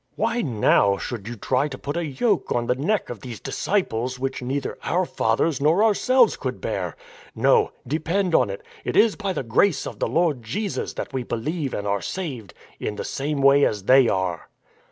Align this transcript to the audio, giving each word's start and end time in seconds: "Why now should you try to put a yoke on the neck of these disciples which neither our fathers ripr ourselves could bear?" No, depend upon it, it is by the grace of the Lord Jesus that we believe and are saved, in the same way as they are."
"Why 0.15 0.41
now 0.41 0.97
should 0.97 1.27
you 1.27 1.35
try 1.35 1.67
to 1.67 1.77
put 1.77 1.95
a 1.95 2.03
yoke 2.03 2.51
on 2.51 2.65
the 2.65 2.73
neck 2.73 3.11
of 3.11 3.19
these 3.19 3.39
disciples 3.39 4.17
which 4.17 4.41
neither 4.41 4.79
our 4.83 5.05
fathers 5.05 5.59
ripr 5.59 5.83
ourselves 5.85 6.37
could 6.37 6.59
bear?" 6.59 6.95
No, 7.35 7.71
depend 7.85 8.33
upon 8.33 8.49
it, 8.49 8.63
it 8.83 8.97
is 8.97 9.15
by 9.15 9.31
the 9.31 9.43
grace 9.43 9.85
of 9.85 9.99
the 9.99 10.07
Lord 10.07 10.41
Jesus 10.41 10.93
that 10.93 11.13
we 11.13 11.21
believe 11.21 11.75
and 11.75 11.85
are 11.85 12.01
saved, 12.01 12.55
in 12.79 12.95
the 12.95 13.05
same 13.05 13.43
way 13.43 13.63
as 13.63 13.83
they 13.83 14.09
are." 14.09 14.49